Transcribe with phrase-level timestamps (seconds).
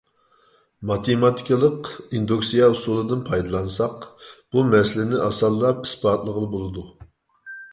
[0.91, 1.89] ماتېماتىكىلىق
[2.19, 4.01] ئىندۇكسىيە ئۇسۇلىدىن پايدىلانساق،
[4.55, 6.89] بۇ مەسىلىنى ئاسانلا ئىسپاتلىغىلى بولىدۇ.